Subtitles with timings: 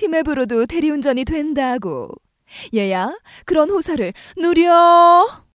[0.00, 2.08] 티맵으로도 대리운전이 된다고.
[2.74, 3.14] 얘야,
[3.44, 5.49] 그런 호사를 누려.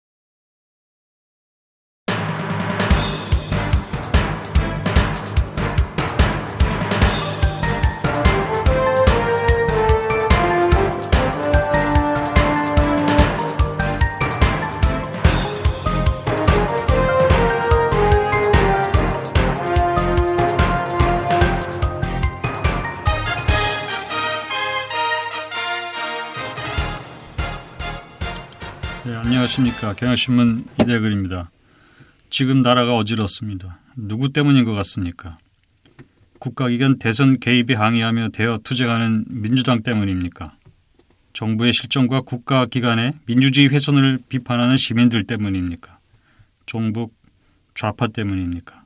[29.11, 29.93] 네, 안녕하십니까.
[29.93, 31.51] 경향신문 이대글입니다.
[32.29, 33.81] 지금 나라가 어지럽습니다.
[33.97, 35.37] 누구 때문인 것 같습니까?
[36.39, 40.55] 국가기관 대선 개입에 항의하며 대여 투쟁하는 민주당 때문입니까?
[41.34, 45.99] 정부의 실정과 국가기관의 민주주의 훼손을 비판하는 시민들 때문입니까?
[46.65, 47.13] 종북
[47.75, 48.85] 좌파 때문입니까?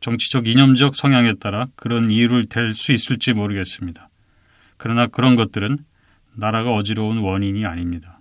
[0.00, 4.10] 정치적 이념적 성향에 따라 그런 이유를 댈 수 있을지 모르겠습니다.
[4.76, 5.78] 그러나 그런 것들은
[6.34, 8.15] 나라가 어지러운 원인이 아닙니다.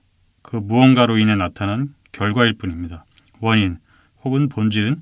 [0.55, 3.03] 그 무언가로 인해 나타난 결과일 뿐입니다.
[3.41, 3.77] 원인
[4.23, 5.01] 혹은 본질은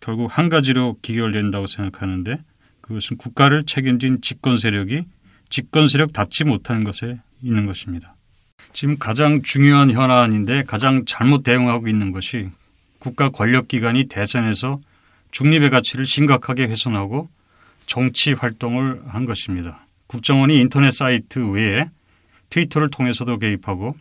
[0.00, 2.36] 결국 한 가지로 기결된다고 생각하는데
[2.82, 5.04] 그것은 국가를 책임진 집권 세력이
[5.48, 8.14] 집권 세력답지 못하는 것에 있는 것입니다.
[8.74, 12.50] 지금 가장 중요한 현안인데 가장 잘못 대응하고 있는 것이
[12.98, 14.80] 국가 권력기관이 대선에서
[15.30, 17.30] 중립의 가치를 심각하게 훼손하고
[17.86, 19.86] 정치 활동을 한 것입니다.
[20.08, 21.88] 국정원이 인터넷 사이트 외에
[22.50, 23.96] 트위터를 통해서도 개입하고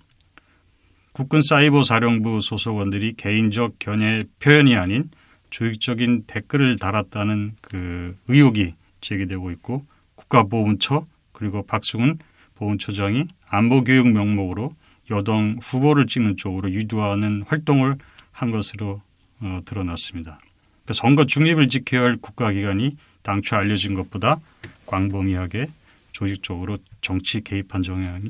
[1.20, 5.10] 국군 사이버 사령부 소속원들이 개인적 견해 표현이 아닌
[5.50, 12.20] 조직적인 댓글을 달았다는 그 의혹이 제기되고 있고 국가보훈처 그리고 박승훈
[12.56, 14.74] 보훈처장이 안보교육 명목으로
[15.12, 17.98] 여당 후보를 찍는 쪽으로 유도하는 활동을
[18.32, 19.02] 한 것으로
[19.42, 20.40] 어, 드러났습니다.
[20.86, 24.40] 그러니까 선거 중립을 지켜야 할 국가기관이 당초 알려진 것보다
[24.86, 25.68] 광범위하게
[26.14, 27.84] 조직적으로 정치 개입한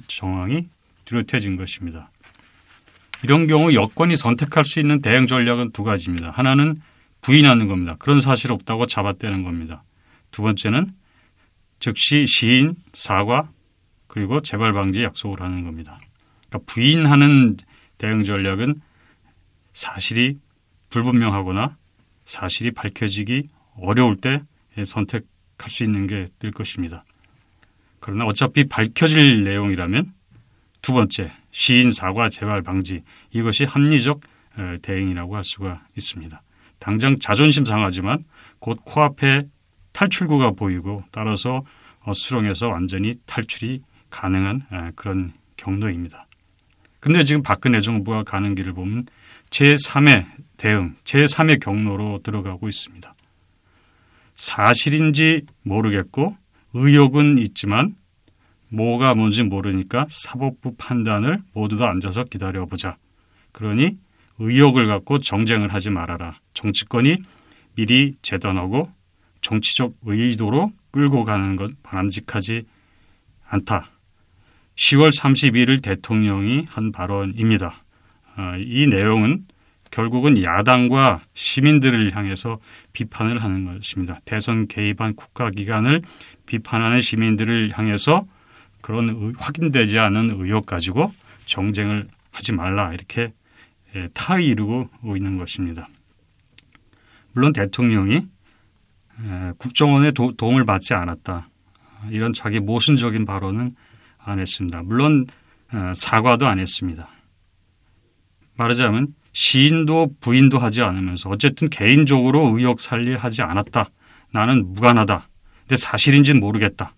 [0.07, 0.67] 정황이
[1.05, 2.09] 뚜렷해진 것입니다.
[3.23, 6.31] 이런 경우 여권이 선택할 수 있는 대응 전략은 두 가지입니다.
[6.31, 6.81] 하나는
[7.21, 7.95] 부인하는 겁니다.
[7.99, 9.83] 그런 사실 없다고 잡아떼는 겁니다.
[10.31, 10.91] 두 번째는
[11.79, 13.49] 즉시 시인, 사과,
[14.07, 15.99] 그리고 재발 방지 약속을 하는 겁니다.
[16.47, 17.57] 그러니까 부인하는
[17.97, 18.81] 대응 전략은
[19.73, 20.37] 사실이
[20.89, 21.77] 불분명하거나
[22.25, 24.41] 사실이 밝혀지기 어려울 때
[24.83, 27.03] 선택할 수 있는 게 될 것입니다.
[27.99, 30.13] 그러나 어차피 밝혀질 내용이라면
[30.81, 34.21] 두 번째 시인 사과 재발 방지 이것이 합리적
[34.57, 36.41] 어, 대응이라고 할 수가 있습니다.
[36.79, 38.25] 당장 자존심 상하지만
[38.59, 39.43] 곧 코앞에
[39.91, 41.63] 탈출구가 보이고 따라서
[42.01, 46.25] 어, 수렁에서 완전히 탈출이 가능한 어, 그런 경로입니다.
[46.99, 49.05] 근데 지금 박근혜 정부가 가는 길을 보면
[49.49, 50.25] 제3의
[50.57, 53.13] 대응, 제3의 경로로 들어가고 있습니다.
[54.35, 56.35] 사실인지 모르겠고
[56.73, 57.95] 의혹은 있지만
[58.69, 62.97] 뭐가 뭔지 모르니까 사법부 판단을 모두 다 앉아서 기다려보자.
[63.51, 63.97] 그러니
[64.39, 66.39] 의혹을 갖고 정쟁을 하지 말아라.
[66.53, 67.17] 정치권이
[67.75, 68.89] 미리 재단하고
[69.41, 72.63] 정치적 의도로 끌고 가는 것 바람직하지
[73.47, 73.89] 않다.
[74.75, 77.83] 10월 31일 대통령이 한 발언입니다.
[78.35, 79.45] 아, 이 내용은
[79.91, 82.59] 결국은 야당과 시민들을 향해서
[82.93, 84.19] 비판을 하는 것입니다.
[84.23, 86.01] 대선 개입한 국가기관을
[86.45, 88.25] 비판하는 시민들을 향해서
[88.81, 91.13] 그런 확인되지 않은 의혹 가지고
[91.45, 93.33] 정쟁을 하지 말라 이렇게
[93.95, 95.89] 예, 타의 이루고 있는 것입니다.
[97.33, 98.25] 물론 대통령이
[99.23, 101.49] 예, 국정원의 도, 움을 받지 않았다.
[102.11, 103.75] 이런 자기 모순적인 발언은
[104.19, 104.83] 안 했습니다.
[104.83, 105.25] 물론
[105.73, 107.09] 어, 사과도 안 했습니다.
[108.55, 113.89] 말하자면 시인도 부인도 하지 않으면서 어쨌든 개인적으로 의혹 살리하지 않았다.
[114.31, 115.27] 나는 무관하다.
[115.61, 116.95] 근데 사실인지는 모르겠다.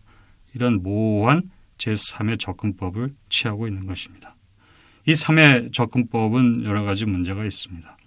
[0.54, 1.44] 이런 모호한
[1.82, 4.36] 제3의 접근법을 취하고 있는 것입니다.
[5.08, 7.98] 이 3의 접근법은 여러 가지 문제가 있습니다.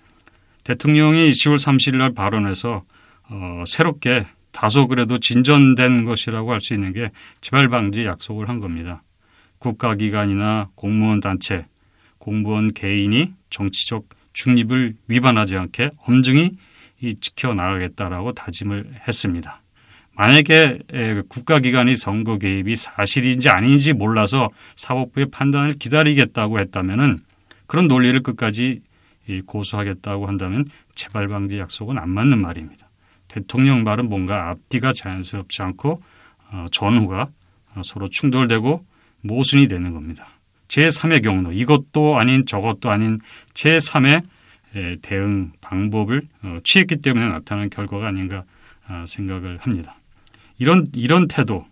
[0.63, 2.85] 대통령이 10월 30일 날 발언해서
[3.31, 9.03] 어, 새롭게 다소 그래도 진전된 것이라고 할 수 있는 게 재발 방지 약속을 한 겁니다.
[9.59, 11.67] 국가기관이나 공무원 단체,
[12.19, 16.53] 공무원 개인이 정치적 중립을 위반하지 않게 엄중히
[17.21, 19.64] 지켜나가겠다라고 다짐을 했습니다.
[20.17, 20.81] 만약에
[21.29, 27.19] 국가기관이 선거 개입이 사실인지 아닌지 몰라서 사법부의 판단을 기다리겠다고 했다면은
[27.67, 28.81] 그런 논리를 끝까지
[29.47, 32.89] 고수하겠다고 한다면 재발 방지 약속은 안 맞는 말입니다.
[33.29, 36.01] 대통령 말은 뭔가 앞뒤가 자연스럽지 않고
[36.53, 37.31] 어, 전후가
[37.83, 38.85] 서로 충돌되고
[39.23, 40.29] 모순이 되는 겁니다.
[40.69, 43.19] 제3의 경로 이것도 아닌 저것도 아닌
[43.55, 44.23] 제3의
[45.03, 48.45] 대응 방법을 어, 취했기 때문에 나타난 결과가 아닌가
[48.87, 49.97] 아, 생각을 합니다.
[50.59, 51.67] 이런 이런 태도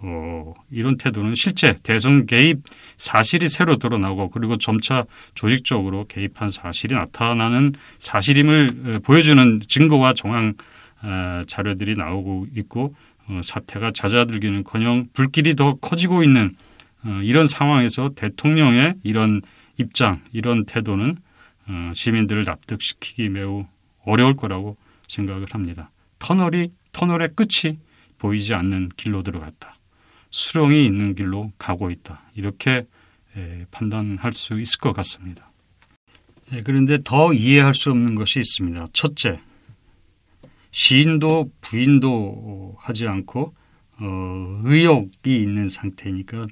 [0.00, 2.58] 어, 이런 태도는 실제 대선 개입
[2.96, 5.04] 사실이 새로 드러나고 그리고 점차
[5.34, 10.54] 조직적으로 개입한 사실이 나타나는 사실임을 어, 보여주는 증거와 정황
[11.02, 12.94] 어, 자료들이 나오고 있고
[13.28, 16.54] 어, 사태가 잦아들기는커녕 불길이 더 커지고 있는
[17.04, 19.40] 어, 이런 상황에서 대통령의 이런
[19.78, 21.16] 입장, 이런 태도는
[21.68, 23.66] 어, 시민들을 납득시키기 매우
[24.04, 24.76] 어려울 거라고
[25.08, 25.90] 생각을 합니다.
[26.18, 27.78] 터널이 터널의 끝이
[28.24, 29.76] 보이지 않는 길로 들어갔다.
[30.30, 32.22] 수렁이 있는 길로 가고 있다.
[32.34, 32.86] 이렇게
[33.36, 35.52] 에, 판단할 수 있을 것 같습니다.
[36.52, 38.86] 예, 그런데 더 이해할 수 없는 것이 있습니다.
[38.94, 39.40] 첫째,
[40.70, 43.54] 시인도 부인도 하지 않고
[43.98, 46.46] 어, 의혹이 있는 상태니까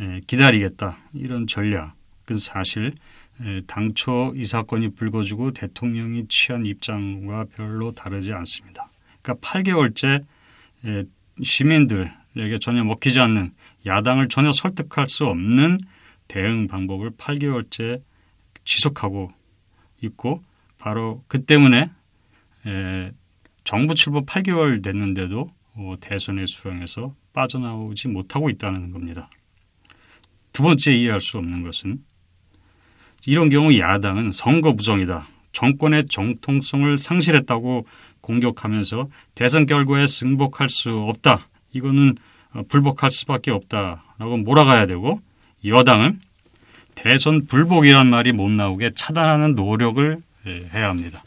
[0.00, 2.94] 에, 기다리겠다 이런 전략은 사실
[3.42, 8.90] 에, 당초 이 사건이 불거지고 대통령이 취한 입장과 별로 다르지 않습니다.
[9.22, 10.35] 그러니까 8개월째 에,
[11.42, 13.52] 시민들에게 전혀 먹히지 않는
[13.84, 15.78] 야당을 전혀 설득할 수 없는
[16.28, 18.02] 대응 방법을 8개월째
[18.64, 19.30] 지속하고
[20.02, 20.42] 있고
[20.78, 21.90] 바로 그 때문에
[22.66, 23.12] 에,
[23.64, 29.30] 정부 출범 8개월 됐는데도 어, 대선의 수렁에서 빠져나오지 못하고 있다는 겁니다.
[30.52, 32.02] 두 번째 이해할 수 없는 것은
[33.26, 35.28] 이런 경우 야당은 선거 부정이다.
[35.56, 37.86] 정권의 정통성을 상실했다고
[38.20, 41.48] 공격하면서 대선 결과에 승복할 수 없다.
[41.72, 42.14] 이거는
[42.52, 45.22] 어, 불복할 수밖에 없다라고 몰아가야 되고
[45.64, 46.20] 여당은
[46.94, 51.22] 대선 불복이란 말이 못 나오게 차단하는 노력을 예, 해야 합니다.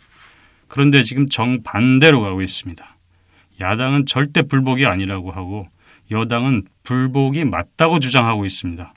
[0.67, 2.97] 그런데 지금 정반대로 가고 있습니다.
[3.59, 5.67] 야당은 절대 불복이 아니라고 하고
[6.11, 8.93] 여당은 불복이 맞다고 주장하고 있습니다.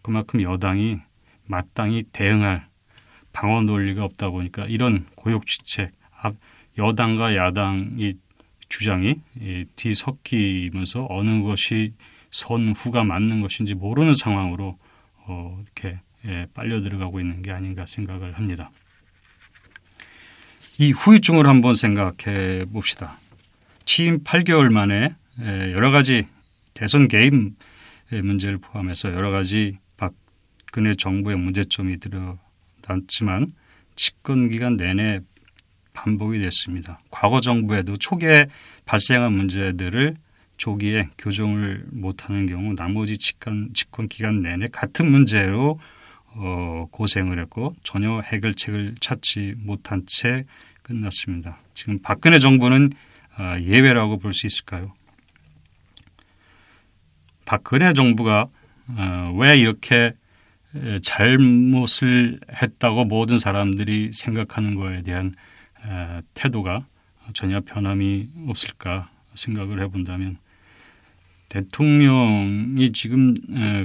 [0.00, 1.00] 그만큼 여당이
[1.44, 2.66] 마땅히 대응할
[3.36, 5.92] 방어 논리가 없다 보니까 이런 고육지책,
[6.78, 8.14] 여당과 야당이
[8.70, 9.16] 주장이
[9.76, 11.92] 뒤섞이면서 어느 것이
[12.30, 14.78] 선후가 맞는 것인지 모르는 상황으로
[15.26, 18.70] 어, 이렇게 예, 빨려 들어가고 있는 게 아닌가 생각을 합니다.
[20.78, 23.18] 이 후유증을 한번 생각해 봅시다.
[23.84, 25.14] 취임 8개월 만에
[25.72, 26.26] 여러 가지
[26.72, 27.34] 대선 개입
[28.10, 32.38] 문제를 포함해서 여러 가지 박근혜 정부의 문제점이 드러
[32.86, 33.52] 났지만
[33.94, 35.20] 집권 기간 내내
[35.92, 37.00] 반복이 됐습니다.
[37.10, 38.46] 과거 정부에도 초기에
[38.84, 40.16] 발생한 문제들을
[40.58, 45.78] 조기에 교정을 못하는 경우 나머지 집권, 집권 기간 내내 같은 문제로
[46.38, 50.44] 어, 고생을 했고 전혀 해결책을 찾지 못한 채
[50.82, 51.58] 끝났습니다.
[51.74, 52.92] 지금 박근혜 정부는
[53.38, 54.92] 어, 예외라고 볼 수 있을까요?
[57.44, 58.48] 박근혜 정부가
[58.88, 60.12] 어, 왜 이렇게
[61.02, 65.34] 잘못을 했다고 모든 사람들이 생각하는 거에 대한
[66.34, 66.86] 태도가
[67.32, 70.38] 전혀 변함이 없을까 생각을 해본다면
[71.48, 73.34] 대통령이 지금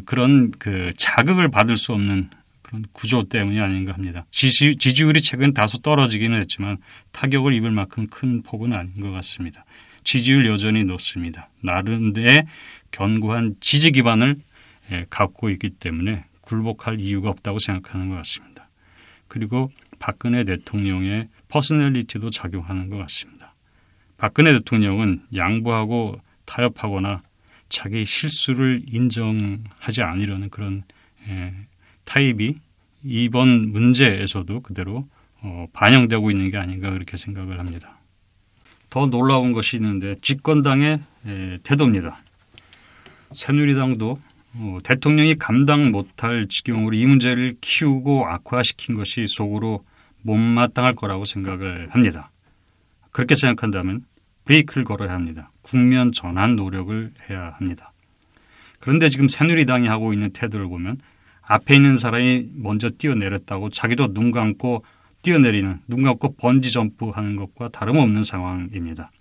[0.05, 2.29] 그런 그 자극을 받을 수 없는
[2.61, 4.25] 그런 구조 때문이 아닌가 합니다.
[4.31, 6.77] 지지, 지지율이 최근 다소 떨어지기는 했지만
[7.11, 9.65] 타격을 입을 만큼 큰 폭은 아닌 것 같습니다.
[10.03, 11.49] 지지율 여전히 높습니다.
[11.61, 12.47] 나름대의
[12.91, 14.37] 견고한 지지 기반을
[14.91, 18.69] 예, 갖고 있기 때문에 굴복할 이유가 없다고 생각하는 것 같습니다.
[19.27, 23.53] 그리고 박근혜 대통령의 personality도 작용하는 것 같습니다.
[24.17, 27.21] 박근혜 대통령은 양보하고 타협하거나
[27.69, 30.83] 자기 실수를 인정하지 않으려는 그런
[31.27, 31.53] 예,
[32.03, 32.55] 타입이
[33.03, 35.07] 이번 문제에서도 그대로
[35.41, 37.97] 어, 반영되고 있는 게 아닌가 그렇게 생각을 합니다.
[38.89, 42.21] 더 놀라운 것이 있는데 집권당의 에, 태도입니다.
[43.31, 44.19] 새누리당도
[44.55, 49.85] 어, 대통령이 감당 못할 지경으로 이 문제를 키우고 악화시킨 것이 속으로
[50.23, 52.31] 못마땅할 거라고 생각을 합니다.
[53.11, 54.03] 그렇게 생각한다면
[54.45, 55.51] 브레이크를 걸어야 합니다.
[55.61, 57.91] 국면 전환 노력을 해야 합니다.
[58.79, 60.97] 그런데 지금 새누리당이 하고 있는 태도를 보면
[61.41, 64.83] 앞에 있는 사람이 먼저 뛰어내렸다고 자기도 눈 감고
[65.21, 69.11] 뛰어내리는 눈 감고 번지 점프하는 것과 다름없는 상황입니다.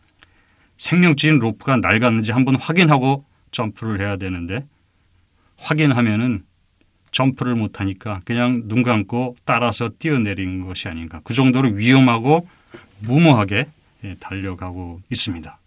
[0.77, 4.65] 생명줄인 로프가 낡았는지 한번 확인하고 점프를 해야 되는데
[5.61, 6.45] 확인하면은
[7.13, 11.21] 점프를 못하니까 그냥 눈 감고 따라서 뛰어내리는 것이 아닌가.
[11.25, 12.49] 그 정도로 위험하고
[13.01, 13.67] 무모하게
[14.05, 15.59] 예, 달려가고 있습니다.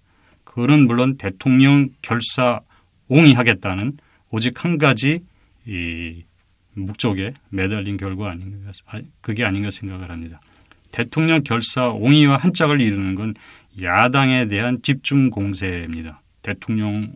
[0.43, 2.61] 그거는 물론 대통령 결사
[3.07, 3.97] 옹이하겠다는
[4.29, 5.19] 오직 한 가지
[5.65, 6.23] 이
[6.73, 8.71] 목적에 매달린 결과 아닌가,
[9.21, 10.41] 그게 아닌가 생각을 합니다.
[10.91, 13.33] 대통령 결사 옹의와 한 짝을 이루는 건
[13.81, 16.21] 야당에 대한 집중 공세입니다.
[16.41, 17.13] 대통령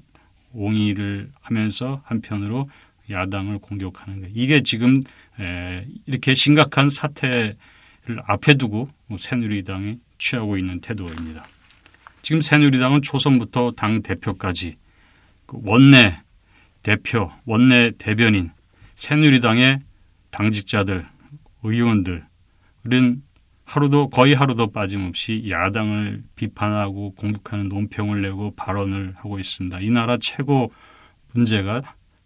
[0.58, 2.68] 옹의를 하면서 한편으로
[3.10, 4.28] 야당을 공격하는 거.
[4.34, 5.00] 이게 지금
[6.08, 7.56] 이렇게 심각한 사태를
[8.26, 11.44] 앞에 두고 새누리당이 취하고 있는 태도입니다.
[12.24, 14.76] 지금 새누리당은 초선부터 당 대표까지
[15.46, 16.22] 그 원내
[16.82, 18.52] 대표, 원내 대변인,
[18.96, 19.80] 새누리당의
[20.32, 21.08] 당직자들,
[21.64, 22.24] 의원들은
[23.68, 29.82] 하루도 거의 하루도 빠짐없이 야당을 비판하고 공격하는 논평을 내고 발언을 하고 있습니다.
[29.82, 30.72] 이 나라 최고
[31.34, 31.82] 문제가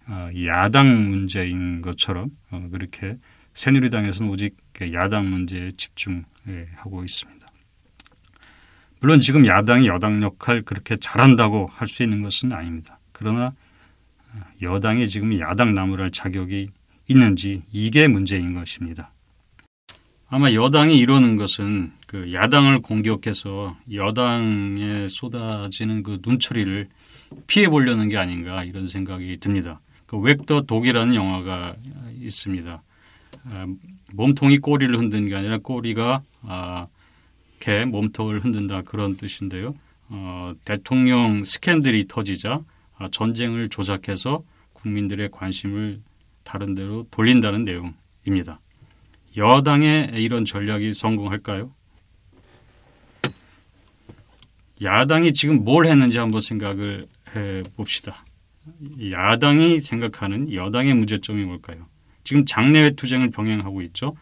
[0.07, 3.17] 어, 야당 문제인 것처럼 어, 그렇게
[3.53, 4.55] 새누리당에서는 오직
[4.93, 7.51] 야당 문제에 집중하고 있습니다.
[8.99, 12.99] 물론 지금 야당이 여당 역할 그렇게 잘한다고 할 수 있는 것은 아닙니다.
[13.11, 13.53] 그러나
[14.33, 16.69] 어, 여당이 지금 야당 나무랄 자격이
[17.07, 19.11] 있는지 이게 문제인 것입니다.
[20.33, 26.87] 아마 여당이 이러는 것은 그 야당을 공격해서 여당에 쏟아지는 그 눈초리를
[27.47, 29.81] 피해 보려는 게 아닌가 이런 생각이 듭니다.
[30.05, 31.75] 그 웹더 독이라는 영화가
[32.21, 32.81] 있습니다.
[33.43, 33.67] 아,
[34.13, 36.87] 몸통이 꼬리를 흔드는 게 아니라 꼬리가 아,
[37.59, 39.75] 개 몸통을 흔든다 그런 뜻인데요.
[40.07, 42.61] 어, 대통령 스캔들이 터지자
[42.97, 45.99] 아, 전쟁을 조작해서 국민들의 관심을
[46.45, 48.61] 다른 데로 돌린다는 내용입니다.
[49.37, 51.73] 여당의 이런 전략이 성공할까요?
[54.81, 58.25] 야당이 지금 뭘 했는지 한번 생각을 해 봅시다.
[59.11, 61.87] 야당이 생각하는 여당의 문제점이 뭘까요?
[62.23, 64.15] 지금 장내외 투쟁을 병행하고 있죠.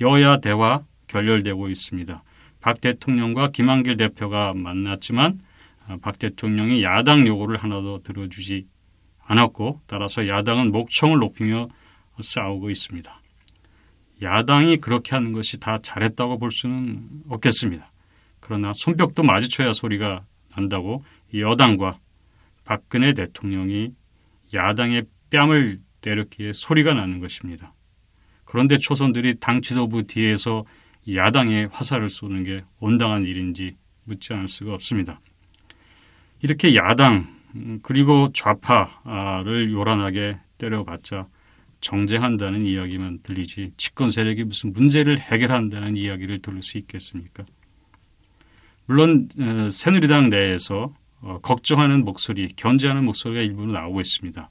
[0.00, 2.22] 여야 대화 결렬되고 있습니다.
[2.60, 5.40] 박 대통령과 김한길 대표가 만났지만
[5.86, 8.66] 아, 박 대통령이 야당 요구를 하나도 들어주지
[9.24, 11.68] 않았고 따라서 야당은 목청을 높이며
[12.20, 13.20] 싸우고 있습니다.
[14.22, 17.92] 야당이 그렇게 하는 것이 다 잘했다고 볼 수는 없겠습니다.
[18.40, 21.04] 그러나 손뼉도 마주쳐야 소리가 난다고
[21.34, 21.98] 여당과
[22.64, 23.92] 박근혜 대통령이
[24.54, 27.74] 야당의 뺨을 때렸기에 소리가 나는 것입니다.
[28.44, 30.64] 그런데 초선들이 당 지도부 뒤에서
[31.12, 35.20] 야당에 화살을 쏘는 게 온당한 일인지 묻지 않을 수가 없습니다.
[36.42, 37.36] 이렇게 야당
[37.82, 41.26] 그리고 좌파를 요란하게 때려봤자
[41.80, 47.44] 정쟁한다는 이야기만 들리지 집권 세력이 무슨 문제를 해결한다는 이야기를 들을 수 있겠습니까?
[48.86, 54.50] 물론 어, 새누리당 내에서 어, 걱정하는 목소리, 견제하는 목소리가 일부는 나오고 있습니다.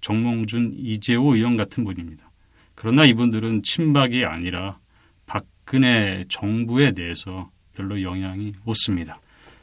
[0.00, 2.30] 정몽준, 이재호 의원 같은 분입니다.
[2.74, 4.78] 그러나 이분들은 친박이 아니라
[5.26, 9.20] 박근혜 정부에 대해서 별로 영향이 없습니다.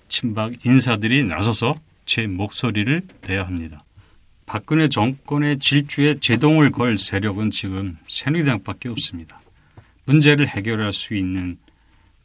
[0.08, 1.76] 친박 인사들이 나서서
[2.06, 3.80] 제 목소리를 내야 합니다.
[4.48, 9.42] 박근혜 정권의 질주에 제동을 걸 세력은 지금 새누리당밖에 없습니다.
[10.06, 11.58] 문제를 해결할 수 있는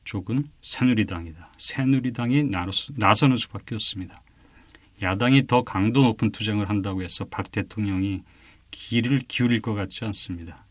[0.05, 1.53] 쪽은 새누리당이다.
[1.59, 2.51] 새누리당이
[2.95, 4.23] 나서는 수밖에 없습니다.
[5.03, 8.23] 야당이 더 강도 높은 투쟁을 한다고 해서 박 대통령이
[8.71, 10.65] 길을 기울일 것 같지 않습니다.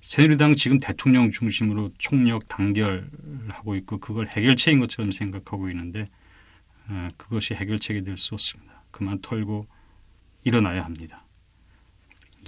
[0.00, 6.08] 새누리당 지금 대통령 중심으로 총력 단결하고 있고 그걸 해결책인 것처럼 생각하고 있는데
[6.86, 8.84] 어, 그것이 해결책이 될 수 없습니다.
[8.92, 9.66] 그만 털고
[10.44, 11.22] 일어나야 합니다.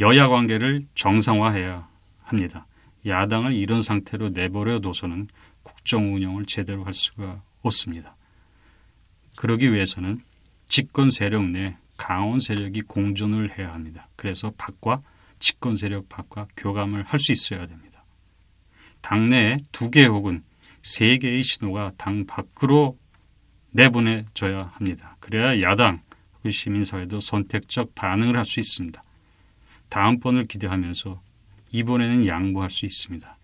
[0.01, 1.89] 여야 관계를 정상화해야
[2.23, 2.67] 합니다.
[3.07, 5.29] 야당을 이런 상태로 내버려 둬서는
[5.63, 8.15] 국정 운영을 제대로 할 수가 없습니다.
[9.37, 10.23] 그러기 위해서는
[10.69, 14.09] 집권 세력 내 강원 세력이 공존을 해야 합니다.
[14.17, 15.03] 그래서 박과
[15.39, 18.05] 집권 세력 박과 교감을 할 수 있어야 됩니다.
[19.01, 20.43] 당내에 두 개 혹은
[20.83, 22.99] 세 개의 신호가 당 밖으로
[23.71, 25.17] 내보내져야 합니다.
[25.21, 26.16] 그래야 야당, 그
[26.53, 29.03] 시민사회도 선택적 반응을 할 수 있습니다.
[29.89, 31.21] 다음번을 기대하면서
[31.73, 33.37] 이번에는 양보할 수 있습니다.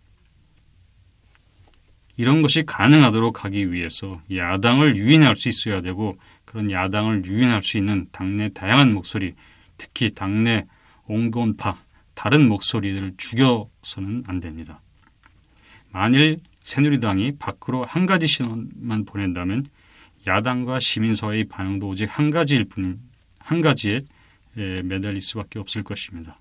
[2.17, 8.07] 이런 것이 가능하도록 하기 위해서 야당을 유인할 수 있어야 되고 그런 야당을 유인할 수 있는
[8.13, 9.35] 당내 다양한 목소리,
[9.79, 10.67] 특히 당내
[11.07, 11.83] 온건파
[12.15, 14.81] 다른 목소리들을 죽여서는 안 됩니다.
[15.91, 19.67] 만일 새누리당이 밖으로 한 가지 신호만 보낸다면
[20.26, 23.00] 야당과 시민사회의 반응도 오직 한 가지일 뿐인
[23.38, 23.99] 한 가지에
[24.55, 26.38] 매달릴 수밖에 없을 것입니다.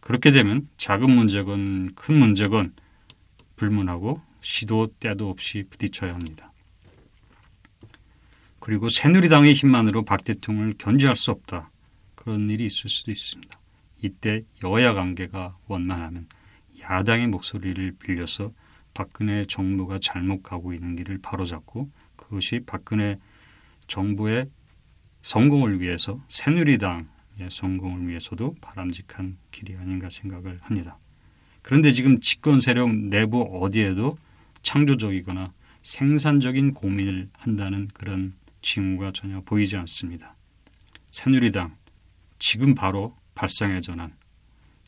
[0.00, 2.74] 그렇게 되면 작은 문제건 큰 문제건
[3.56, 6.52] 불문하고 시도 때도 없이 부딪혀야 합니다.
[8.58, 11.70] 그리고 새누리당의 힘만으로 박 대통령을 견제할 수 없다.
[12.14, 13.58] 그런 일이 있을 수도 있습니다.
[14.02, 16.26] 이때 여야 관계가 원만하면
[16.80, 18.52] 야당의 목소리를 빌려서
[18.94, 21.88] 박근혜 정부가 잘못 가고 있는 길을 바로잡고
[22.32, 23.18] 그것이 박근혜
[23.88, 24.46] 정부의
[25.20, 27.06] 성공을 위해서 새누리당의
[27.50, 30.96] 성공을 위해서도 바람직한 길이 아닌가 생각을 합니다.
[31.60, 34.16] 그런데 지금 집권 세력 내부 어디에도
[34.62, 40.34] 창조적이거나 생산적인 고민을 한다는 그런 징후가 전혀 보이지 않습니다.
[41.10, 41.76] 새누리당
[42.38, 44.14] 지금 바로 발상의 전환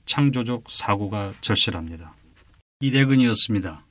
[0.06, 2.14] 창조적 사고가 절실합니다.
[2.80, 3.84] 이대근이었습니다.